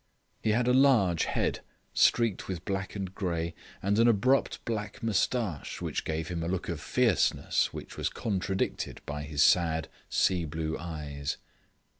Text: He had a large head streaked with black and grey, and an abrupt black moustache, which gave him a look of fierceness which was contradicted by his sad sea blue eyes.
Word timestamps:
He 0.41 0.49
had 0.49 0.67
a 0.67 0.73
large 0.73 1.25
head 1.25 1.59
streaked 1.93 2.47
with 2.47 2.65
black 2.65 2.95
and 2.95 3.13
grey, 3.13 3.53
and 3.83 3.99
an 3.99 4.07
abrupt 4.07 4.65
black 4.65 5.03
moustache, 5.03 5.79
which 5.79 6.05
gave 6.05 6.29
him 6.29 6.41
a 6.41 6.47
look 6.47 6.69
of 6.69 6.81
fierceness 6.81 7.71
which 7.71 7.97
was 7.97 8.09
contradicted 8.09 9.01
by 9.05 9.21
his 9.21 9.43
sad 9.43 9.89
sea 10.09 10.43
blue 10.45 10.75
eyes. 10.75 11.37